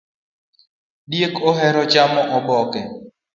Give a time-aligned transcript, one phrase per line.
[1.11, 2.81] Diek ohero chamo oboke